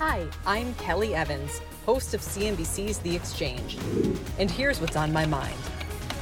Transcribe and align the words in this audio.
Hi, 0.00 0.26
I'm 0.46 0.72
Kelly 0.76 1.14
Evans, 1.14 1.60
host 1.84 2.14
of 2.14 2.22
CNBC's 2.22 3.00
The 3.00 3.14
Exchange. 3.14 3.76
And 4.38 4.50
here's 4.50 4.80
what's 4.80 4.96
on 4.96 5.12
my 5.12 5.26
mind. 5.26 5.58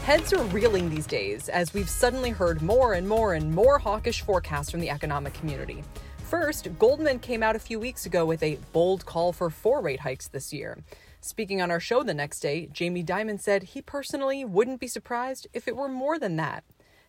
Heads 0.03 0.33
are 0.33 0.43
reeling 0.47 0.91
these 0.91 1.07
days 1.07 1.49
as 1.49 1.73
we've 1.73 1.89
suddenly 1.89 2.31
heard 2.31 2.61
more 2.61 2.95
and 2.95 3.09
more 3.09 3.35
and 3.35 3.55
more 3.55 3.79
hawkish 3.79 4.23
forecasts 4.23 4.69
from 4.69 4.81
the 4.81 4.91
economic 4.91 5.33
community. 5.35 5.85
First, 6.25 6.77
Goldman 6.77 7.21
came 7.21 7.41
out 7.41 7.55
a 7.55 7.61
few 7.61 7.79
weeks 7.79 8.05
ago 8.05 8.27
with 8.27 8.43
a 8.43 8.59
bold 8.73 9.07
call 9.07 9.33
for 9.33 9.49
four 9.49 9.81
rate 9.81 10.01
hikes 10.01 10.27
this 10.27 10.53
year. 10.53 10.79
Speaking 11.21 11.63
on 11.63 11.71
our 11.71 11.79
show 11.79 12.03
the 12.03 12.13
next 12.13 12.41
day, 12.41 12.69
Jamie 12.73 13.05
Dimon 13.05 13.41
said 13.41 13.63
he 13.63 13.81
personally 13.81 14.45
wouldn't 14.45 14.81
be 14.81 14.89
surprised 14.89 15.47
if 15.53 15.69
it 15.69 15.77
were 15.77 15.89
more 15.89 16.19
than 16.19 16.35
that. 16.35 16.65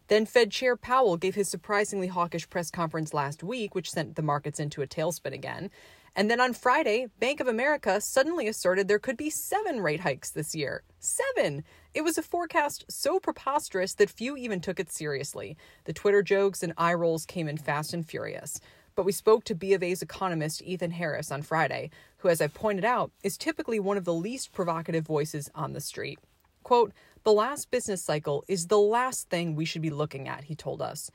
Then 0.08 0.28
Fed 0.28 0.52
Chair 0.52 0.76
Powell 0.76 1.18
gave 1.18 1.34
his 1.34 1.50
surprisingly 1.50 2.08
hawkish 2.08 2.48
press 2.48 2.70
conference 2.70 3.12
last 3.12 3.44
week, 3.44 3.74
which 3.74 3.92
sent 3.92 4.16
the 4.16 4.22
markets 4.22 4.60
into 4.60 4.84
a 4.84 4.88
tailspin 4.88 5.34
again. 5.34 5.72
And 6.16 6.30
then 6.30 6.42
on 6.42 6.54
Friday, 6.54 7.08
Bank 7.20 7.40
of 7.40 7.48
America 7.48 8.02
suddenly 8.02 8.48
asserted 8.48 8.88
there 8.88 9.00
could 9.00 9.18
be 9.18 9.30
seven 9.30 9.82
rate 9.82 10.02
hikes 10.02 10.32
this 10.32 10.56
year. 10.56 10.84
Seven! 11.00 11.64
It 11.94 12.04
was 12.04 12.18
a 12.18 12.24
forecast 12.24 12.86
so 12.90 13.20
preposterous 13.20 13.94
that 13.96 14.10
few 14.10 14.36
even 14.36 14.62
took 14.62 14.80
it 14.80 14.92
seriously. 14.92 15.58
The 15.86 15.94
Twitter 15.94 16.22
jokes 16.22 16.64
and 16.64 16.74
eye 16.78 16.94
rolls 16.94 17.26
came 17.26 17.48
in 17.48 17.58
fast 17.58 17.94
and 17.94 18.06
furious. 18.06 18.60
But 18.96 19.06
we 19.06 19.12
spoke 19.12 19.44
to 19.46 19.56
B 19.56 19.74
of 19.74 19.82
A's 19.82 20.02
economist 20.02 20.62
Ethan 20.62 20.92
Harris 20.92 21.32
on 21.32 21.42
Friday, 21.42 21.90
who, 22.18 22.28
as 22.28 22.42
I 22.42 22.48
pointed 22.48 22.84
out, 22.84 23.12
is 23.24 23.38
typically 23.38 23.80
one 23.80 23.98
of 23.98 24.04
the 24.04 24.14
least 24.14 24.52
provocative 24.52 25.06
voices 25.06 25.50
on 25.56 25.74
the 25.74 25.82
street. 25.82 26.20
Quote, 26.64 26.92
the 27.24 27.32
last 27.32 27.72
business 27.72 28.04
cycle 28.04 28.44
is 28.48 28.68
the 28.68 28.80
last 28.80 29.30
thing 29.30 29.56
we 29.56 29.66
should 29.66 29.82
be 29.82 29.90
looking 29.90 30.28
at, 30.28 30.46
he 30.46 30.56
told 30.56 30.82
us. 30.82 31.12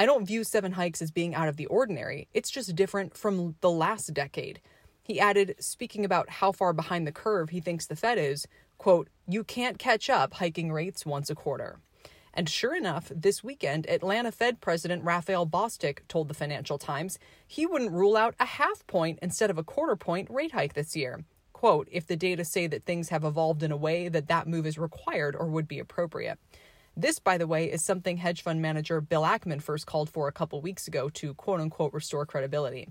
I 0.00 0.06
don't 0.06 0.24
view 0.24 0.44
seven 0.44 0.72
hikes 0.72 1.02
as 1.02 1.10
being 1.10 1.34
out 1.34 1.48
of 1.48 1.56
the 1.56 1.66
ordinary, 1.66 2.28
it's 2.32 2.50
just 2.50 2.76
different 2.76 3.16
from 3.16 3.56
the 3.62 3.70
last 3.70 4.14
decade. 4.14 4.60
He 5.02 5.18
added, 5.18 5.56
speaking 5.58 6.04
about 6.04 6.30
how 6.30 6.52
far 6.52 6.72
behind 6.72 7.04
the 7.04 7.12
curve 7.12 7.50
he 7.50 7.60
thinks 7.60 7.86
the 7.86 7.96
Fed 7.96 8.16
is, 8.16 8.46
quote, 8.76 9.08
you 9.26 9.42
can't 9.42 9.76
catch 9.76 10.08
up 10.08 10.34
hiking 10.34 10.70
rates 10.70 11.04
once 11.04 11.30
a 11.30 11.34
quarter. 11.34 11.80
And 12.32 12.48
sure 12.48 12.76
enough, 12.76 13.10
this 13.12 13.42
weekend, 13.42 13.90
Atlanta 13.90 14.30
Fed 14.30 14.60
President 14.60 15.02
Raphael 15.02 15.48
Bostic 15.48 16.06
told 16.06 16.28
the 16.28 16.34
Financial 16.34 16.78
Times 16.78 17.18
he 17.44 17.66
wouldn't 17.66 17.90
rule 17.90 18.16
out 18.16 18.36
a 18.38 18.44
half 18.44 18.86
point 18.86 19.18
instead 19.20 19.50
of 19.50 19.58
a 19.58 19.64
quarter 19.64 19.96
point 19.96 20.30
rate 20.30 20.52
hike 20.52 20.74
this 20.74 20.94
year. 20.94 21.24
Quote, 21.52 21.88
if 21.90 22.06
the 22.06 22.14
data 22.14 22.44
say 22.44 22.68
that 22.68 22.84
things 22.84 23.08
have 23.08 23.24
evolved 23.24 23.64
in 23.64 23.72
a 23.72 23.76
way 23.76 24.08
that 24.08 24.28
that 24.28 24.46
move 24.46 24.64
is 24.64 24.78
required 24.78 25.34
or 25.34 25.46
would 25.46 25.66
be 25.66 25.80
appropriate. 25.80 26.38
This, 26.98 27.20
by 27.20 27.38
the 27.38 27.46
way, 27.46 27.70
is 27.70 27.84
something 27.84 28.16
hedge 28.16 28.42
fund 28.42 28.60
manager 28.60 29.00
Bill 29.00 29.22
Ackman 29.22 29.62
first 29.62 29.86
called 29.86 30.10
for 30.10 30.26
a 30.26 30.32
couple 30.32 30.60
weeks 30.60 30.88
ago 30.88 31.08
to 31.10 31.32
quote 31.34 31.60
unquote 31.60 31.92
restore 31.92 32.26
credibility. 32.26 32.88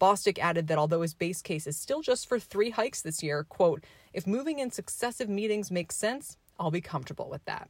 Bostic 0.00 0.38
added 0.38 0.68
that 0.68 0.78
although 0.78 1.02
his 1.02 1.12
base 1.12 1.42
case 1.42 1.66
is 1.66 1.76
still 1.76 2.00
just 2.00 2.26
for 2.26 2.38
three 2.38 2.70
hikes 2.70 3.02
this 3.02 3.22
year, 3.22 3.44
quote, 3.44 3.84
if 4.14 4.26
moving 4.26 4.60
in 4.60 4.70
successive 4.70 5.28
meetings 5.28 5.70
makes 5.70 5.94
sense, 5.94 6.38
I'll 6.58 6.70
be 6.70 6.80
comfortable 6.80 7.28
with 7.28 7.44
that. 7.44 7.68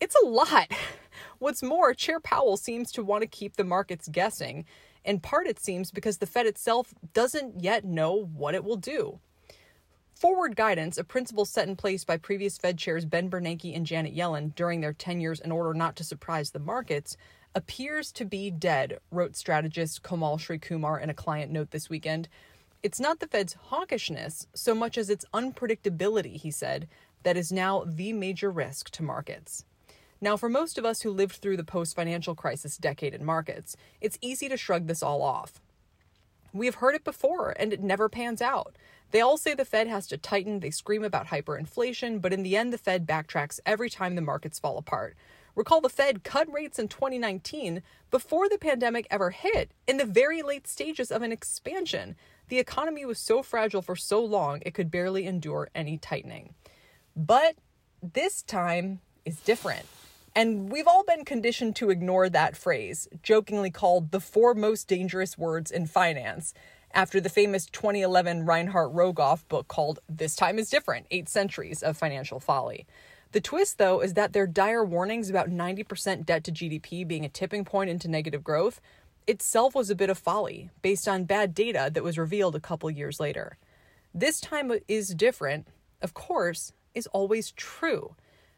It's 0.00 0.16
a 0.22 0.26
lot. 0.26 0.70
What's 1.38 1.62
more, 1.62 1.94
Chair 1.94 2.20
Powell 2.20 2.58
seems 2.58 2.92
to 2.92 3.02
want 3.02 3.22
to 3.22 3.26
keep 3.26 3.56
the 3.56 3.64
markets 3.64 4.06
guessing. 4.06 4.66
In 5.02 5.18
part, 5.18 5.46
it 5.46 5.58
seems 5.58 5.90
because 5.90 6.18
the 6.18 6.26
Fed 6.26 6.44
itself 6.44 6.92
doesn't 7.14 7.62
yet 7.62 7.86
know 7.86 8.12
what 8.12 8.54
it 8.54 8.64
will 8.64 8.76
do. 8.76 9.18
Forward 10.20 10.54
guidance, 10.54 10.98
a 10.98 11.04
principle 11.04 11.46
set 11.46 11.66
in 11.66 11.76
place 11.76 12.04
by 12.04 12.18
previous 12.18 12.58
Fed 12.58 12.76
chairs 12.76 13.06
Ben 13.06 13.30
Bernanke 13.30 13.74
and 13.74 13.86
Janet 13.86 14.14
Yellen 14.14 14.54
during 14.54 14.82
their 14.82 14.92
tenures 14.92 15.40
in 15.40 15.50
order 15.50 15.72
not 15.72 15.96
to 15.96 16.04
surprise 16.04 16.50
the 16.50 16.58
markets, 16.58 17.16
appears 17.54 18.12
to 18.12 18.26
be 18.26 18.50
dead, 18.50 18.98
wrote 19.10 19.34
strategist 19.34 20.02
Komal 20.02 20.36
Srikumar 20.36 21.02
in 21.02 21.08
a 21.08 21.14
client 21.14 21.50
note 21.50 21.70
this 21.70 21.88
weekend. 21.88 22.28
It's 22.82 23.00
not 23.00 23.20
the 23.20 23.28
Fed's 23.28 23.56
hawkishness 23.70 24.46
so 24.52 24.74
much 24.74 24.98
as 24.98 25.08
its 25.08 25.24
unpredictability, 25.32 26.36
he 26.36 26.50
said, 26.50 26.86
that 27.22 27.38
is 27.38 27.50
now 27.50 27.84
the 27.86 28.12
major 28.12 28.50
risk 28.50 28.90
to 28.90 29.02
markets. 29.02 29.64
Now, 30.20 30.36
for 30.36 30.50
most 30.50 30.76
of 30.76 30.84
us 30.84 31.00
who 31.00 31.10
lived 31.12 31.36
through 31.36 31.56
the 31.56 31.64
post 31.64 31.96
financial 31.96 32.34
crisis 32.34 32.76
decade 32.76 33.14
in 33.14 33.24
markets, 33.24 33.74
it's 34.02 34.18
easy 34.20 34.50
to 34.50 34.58
shrug 34.58 34.86
this 34.86 35.02
all 35.02 35.22
off. 35.22 35.62
We 36.52 36.66
have 36.66 36.76
heard 36.76 36.94
it 36.94 37.04
before, 37.04 37.54
and 37.58 37.72
it 37.72 37.80
never 37.80 38.08
pans 38.08 38.42
out. 38.42 38.76
They 39.10 39.20
all 39.20 39.36
say 39.36 39.54
the 39.54 39.64
Fed 39.64 39.88
has 39.88 40.06
to 40.08 40.16
tighten, 40.16 40.60
they 40.60 40.70
scream 40.70 41.02
about 41.02 41.26
hyperinflation, 41.26 42.20
but 42.20 42.32
in 42.32 42.42
the 42.42 42.56
end, 42.56 42.72
the 42.72 42.78
Fed 42.78 43.06
backtracks 43.06 43.58
every 43.66 43.90
time 43.90 44.14
the 44.14 44.22
markets 44.22 44.58
fall 44.58 44.78
apart. 44.78 45.16
Recall 45.56 45.80
the 45.80 45.88
Fed 45.88 46.22
cut 46.22 46.52
rates 46.52 46.78
in 46.78 46.88
2019 46.88 47.82
before 48.10 48.48
the 48.48 48.58
pandemic 48.58 49.06
ever 49.10 49.30
hit, 49.30 49.72
in 49.86 49.96
the 49.96 50.04
very 50.04 50.42
late 50.42 50.68
stages 50.68 51.10
of 51.10 51.22
an 51.22 51.32
expansion. 51.32 52.14
The 52.48 52.58
economy 52.58 53.04
was 53.04 53.18
so 53.18 53.42
fragile 53.42 53.82
for 53.82 53.96
so 53.96 54.24
long, 54.24 54.62
it 54.64 54.74
could 54.74 54.90
barely 54.90 55.26
endure 55.26 55.68
any 55.74 55.98
tightening. 55.98 56.54
But 57.16 57.56
this 58.02 58.42
time 58.42 59.00
is 59.24 59.40
different. 59.40 59.86
And 60.34 60.70
we've 60.70 60.86
all 60.86 61.04
been 61.04 61.24
conditioned 61.24 61.74
to 61.76 61.90
ignore 61.90 62.28
that 62.28 62.56
phrase, 62.56 63.08
jokingly 63.22 63.70
called 63.70 64.12
the 64.12 64.20
four 64.20 64.54
most 64.54 64.86
dangerous 64.86 65.36
words 65.36 65.72
in 65.72 65.86
finance, 65.86 66.54
after 66.92 67.20
the 67.20 67.28
famous 67.28 67.66
2011 67.66 68.44
Reinhart 68.44 68.92
Rogoff 68.92 69.46
book 69.48 69.68
called 69.68 70.00
This 70.08 70.34
Time 70.34 70.58
is 70.58 70.70
Different 70.70 71.06
Eight 71.10 71.28
Centuries 71.28 71.82
of 71.82 71.96
Financial 71.96 72.40
Folly. 72.40 72.86
The 73.32 73.40
twist, 73.40 73.78
though, 73.78 74.00
is 74.00 74.14
that 74.14 74.32
their 74.32 74.46
dire 74.46 74.84
warnings 74.84 75.30
about 75.30 75.50
90% 75.50 76.26
debt 76.26 76.42
to 76.44 76.52
GDP 76.52 77.06
being 77.06 77.24
a 77.24 77.28
tipping 77.28 77.64
point 77.64 77.90
into 77.90 78.08
negative 78.08 78.42
growth 78.42 78.80
itself 79.26 79.74
was 79.74 79.90
a 79.90 79.94
bit 79.94 80.10
of 80.10 80.18
folly 80.18 80.70
based 80.82 81.06
on 81.06 81.24
bad 81.24 81.54
data 81.54 81.90
that 81.92 82.02
was 82.02 82.18
revealed 82.18 82.56
a 82.56 82.60
couple 82.60 82.90
years 82.90 83.20
later. 83.20 83.56
This 84.12 84.40
time 84.40 84.72
is 84.88 85.14
different, 85.14 85.68
of 86.02 86.14
course, 86.14 86.72
is 86.94 87.06
always 87.08 87.52
true. 87.52 88.16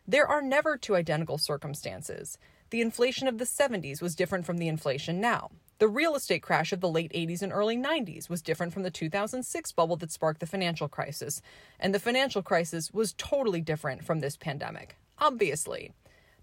There 0.09 0.27
are 0.27 0.41
never 0.41 0.79
two 0.79 0.97
identical 0.97 1.37
circumstances. 1.37 2.39
The 2.71 2.81
inflation 2.81 3.29
of 3.29 3.37
the 3.37 3.45
70s 3.45 4.01
was 4.01 4.15
different 4.15 4.47
from 4.47 4.57
the 4.57 4.69
inflation 4.69 5.21
now. 5.21 5.51
The 5.83 5.89
real 5.89 6.15
estate 6.15 6.43
crash 6.43 6.73
of 6.73 6.81
the 6.81 6.89
late 6.89 7.11
80s 7.13 7.43
and 7.43 7.53
early 7.53 7.77
90s 7.77 8.29
was 8.29 8.41
different 8.41 8.73
from 8.73 8.85
the 8.85 8.91
2006 8.93 9.73
bubble 9.73 9.97
that 9.97 10.13
sparked 10.13 10.39
the 10.39 10.47
financial 10.47 10.87
crisis. 10.87 11.43
And 11.81 11.93
the 11.93 11.99
financial 11.99 12.41
crisis 12.41 12.93
was 12.93 13.15
totally 13.15 13.61
different 13.61 14.05
from 14.05 14.21
this 14.21 14.37
pandemic. 14.37 14.97
Obviously. 15.19 15.91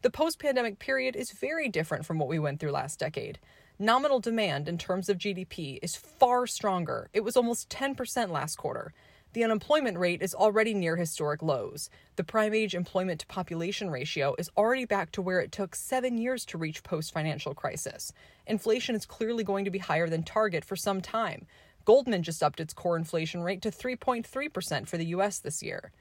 The 0.02 0.10
post 0.10 0.40
pandemic 0.40 0.78
period 0.78 1.16
is 1.16 1.32
very 1.32 1.70
different 1.70 2.06
from 2.06 2.20
what 2.20 2.28
we 2.28 2.38
went 2.38 2.60
through 2.60 2.72
last 2.72 3.00
decade. 3.00 3.40
Nominal 3.80 4.20
demand 4.20 4.68
in 4.68 4.78
terms 4.78 5.08
of 5.08 5.18
GDP 5.18 5.80
is 5.82 5.96
far 5.96 6.46
stronger. 6.46 7.10
It 7.14 7.24
was 7.24 7.38
almost 7.38 7.70
10% 7.70 8.32
last 8.32 8.58
quarter. 8.58 8.92
The 9.34 9.44
unemployment 9.44 10.00
rate 10.00 10.24
is 10.24 10.34
already 10.34 10.74
near 10.74 10.96
historic 10.96 11.44
lows. 11.44 11.92
The 12.16 12.24
prime 12.24 12.52
age 12.52 12.74
employment 12.74 13.20
to 13.20 13.28
population 13.28 13.92
ratio 13.92 14.34
is 14.40 14.50
already 14.58 14.86
back 14.86 15.12
to 15.12 15.22
where 15.22 15.40
it 15.40 15.52
took 15.52 15.76
seven 15.76 16.18
years 16.18 16.46
to 16.46 16.58
reach 16.58 16.82
post 16.82 17.14
financial 17.14 17.54
crisis. 17.54 18.12
Inflation 18.48 18.96
is 18.96 19.06
clearly 19.06 19.44
going 19.44 19.66
to 19.66 19.72
be 19.72 19.78
higher 19.78 20.10
than 20.10 20.24
target 20.24 20.66
for 20.66 20.76
some 20.76 21.00
time. 21.00 21.46
Goldman 21.86 22.24
just 22.24 22.42
upped 22.42 22.60
its 22.60 22.74
core 22.74 22.98
inflation 22.98 23.44
rate 23.44 23.62
to 23.62 23.70
3.3% 23.70 24.88
for 24.88 24.98
the 24.98 25.06
US 25.06 25.38
this 25.38 25.62
year. 25.62 25.92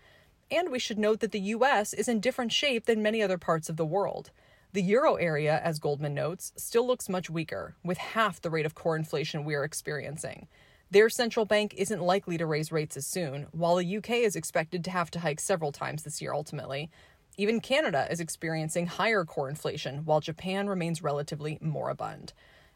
And 0.50 0.71
we 0.71 0.78
should 0.78 0.99
note 0.99 1.21
that 1.21 1.33
the 1.33 1.53
US 1.56 1.93
is 1.93 2.09
in 2.09 2.21
different 2.21 2.53
shape 2.53 2.87
than 2.87 3.03
many 3.03 3.22
other 3.22 3.37
parts 3.37 3.69
of 3.69 3.77
the 3.77 3.84
world. 3.84 4.31
The 4.72 4.83
euro 4.83 5.17
area, 5.17 5.61
as 5.62 5.78
Goldman 5.78 6.15
notes, 6.15 6.55
still 6.56 6.87
looks 6.87 7.11
much 7.11 7.28
weaker, 7.28 7.75
with 7.84 7.99
half 7.99 8.41
the 8.41 8.50
rate 8.50 8.67
of 8.67 8.75
core 8.75 8.97
inflation 8.97 9.44
we 9.44 9.55
are 9.55 9.65
experiencing. 9.65 10.49
Their 10.91 11.10
central 11.10 11.44
bank 11.44 11.75
isn't 11.76 12.00
likely 12.00 12.38
to 12.38 12.47
raise 12.47 12.72
rates 12.72 12.97
as 12.97 13.06
soon, 13.06 13.47
while 13.53 13.76
the 13.76 13.97
UK 13.99 14.10
is 14.10 14.37
expected 14.37 14.82
to 14.84 14.91
have 14.91 15.10
to 15.10 15.21
hike 15.21 15.38
several 15.38 15.71
times 15.71 16.03
this 16.03 16.22
year 16.22 16.32
ultimately. 16.32 16.91
Even 17.37 17.60
Canada 17.60 18.09
is 18.10 18.21
experiencing 18.21 18.87
higher 18.87 19.26
core 19.26 19.50
inflation, 19.50 20.06
while 20.06 20.21
Japan 20.21 20.66
remains 20.66 21.03
relatively 21.03 21.59
moribund. 21.60 22.32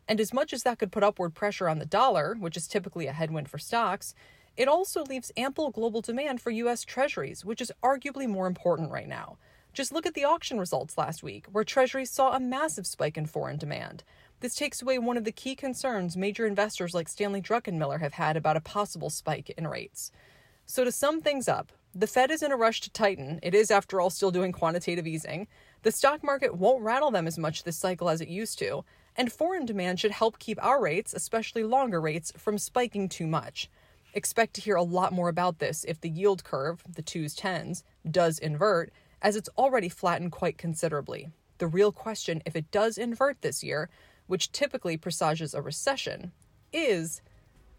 And 0.07 0.21
as 0.21 0.35
much 0.35 0.53
as 0.53 0.63
that 0.65 0.79
could 0.79 0.93
put 0.93 1.03
upward 1.03 1.35
pressure 1.35 1.71
on 1.71 1.79
the 1.79 1.87
dollar, 1.87 2.37
which 2.39 2.57
is 2.57 2.69
typically 2.69 3.07
a 3.07 3.13
headwind 3.13 3.49
for 3.49 3.59
stocks, 3.59 4.15
it 4.59 4.69
also 4.69 5.05
leaves 5.05 5.33
ample 5.35 5.71
global 5.71 6.03
demand 6.03 6.43
for 6.43 6.51
US 6.51 6.85
treasuries, 6.85 7.47
which 7.47 7.63
is 7.63 7.73
arguably 7.83 8.29
more 8.29 8.47
important 8.47 8.91
right 8.91 9.09
now. 9.09 9.39
Just 9.73 9.91
look 9.91 10.05
at 10.05 10.13
the 10.13 10.25
auction 10.25 10.59
results 10.59 10.99
last 10.99 11.23
week, 11.23 11.47
where 11.51 11.65
treasuries 11.65 12.11
saw 12.11 12.37
a 12.37 12.41
massive 12.41 12.87
spike 12.87 13.17
in 13.17 13.25
foreign 13.25 13.57
demand. 13.57 14.05
This 14.43 14.57
takes 14.57 14.83
away 14.83 14.99
one 14.99 15.17
of 15.17 15.23
the 15.23 15.31
key 15.31 15.55
concerns 15.55 16.17
major 16.17 16.47
investors 16.47 16.95
like 16.95 17.09
Stanley 17.09 17.41
Druckenmiller 17.41 18.01
have 18.01 18.15
had 18.15 18.37
about 18.37 18.57
a 18.57 18.61
possible 18.61 19.09
spike 19.09 19.51
in 19.51 19.69
rates. 19.69 20.11
So, 20.67 20.83
to 20.83 20.91
sum 20.91 21.21
things 21.21 21.47
up, 21.47 21.71
the 21.95 22.09
Fed 22.09 22.33
is 22.33 22.43
in 22.43 22.51
a 22.51 22.57
rush 22.57 22.81
to 22.81 22.91
tighten. 22.91 23.39
It 23.41 23.55
is, 23.55 23.71
after 23.71 24.01
all, 24.01 24.11
still 24.11 24.33
doing 24.33 24.51
quantitative 24.51 25.07
easing. 25.07 25.47
The 25.85 25.93
stock 25.93 26.25
market 26.25 26.57
won't 26.57 26.83
rattle 26.83 27.13
them 27.13 27.29
as 27.29 27.39
much 27.39 27.63
this 27.63 27.77
cycle 27.77 28.09
as 28.09 28.21
it 28.21 28.27
used 28.27 28.59
to, 28.59 28.85
and 29.15 29.33
foreign 29.33 29.65
demand 29.65 30.01
should 30.01 30.11
help 30.11 30.41
keep 30.41 30.61
our 30.61 30.83
rates, 30.83 31.15
especially 31.15 31.63
longer 31.63 32.01
rates, 32.01 32.33
from 32.37 32.59
spiking 32.59 33.09
too 33.09 33.29
much. 33.29 33.71
Expect 34.13 34.55
to 34.55 34.61
hear 34.61 34.75
a 34.75 34.83
lot 34.83 35.13
more 35.13 35.29
about 35.29 35.61
this 35.61 35.85
if 35.87 36.01
the 36.01 36.11
yield 36.11 36.43
curve, 36.43 36.83
the 36.93 37.03
twos 37.03 37.37
tens, 37.37 37.85
does 38.11 38.41
invert, 38.41 38.93
as 39.23 39.37
it's 39.37 39.51
already 39.57 39.89
flattened 39.89 40.33
quite 40.33 40.59
considerably. 40.59 41.31
The 41.59 41.69
real 41.69 41.93
question, 41.93 42.43
if 42.45 42.57
it 42.57 42.73
does 42.73 42.99
invert 42.99 43.41
this 43.41 43.63
year, 43.63 43.89
which 44.27 44.53
typically 44.53 44.97
presages 44.97 45.55
a 45.55 45.63
recession, 45.63 46.33
is 46.73 47.21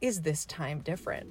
is 0.02 0.22
this 0.22 0.46
time 0.46 0.80
different? 0.82 1.28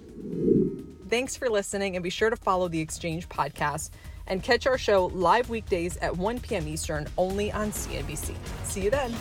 Thanks 1.10 1.36
for 1.36 1.50
listening, 1.50 1.94
and 1.94 2.02
be 2.02 2.10
sure 2.10 2.30
to 2.30 2.36
follow 2.36 2.68
the 2.68 2.80
Exchange 2.80 3.28
podcast 3.28 3.90
and 4.26 4.42
catch 4.42 4.66
our 4.66 4.78
show 4.78 5.06
live 5.06 5.50
weekdays 5.50 5.98
at 5.98 6.16
1 6.16 6.40
p.m. 6.40 6.66
Eastern 6.66 7.06
only 7.18 7.52
on 7.52 7.70
CNBC. 7.70 8.34
See 8.64 8.82
you 8.82 8.90
then. 8.90 9.14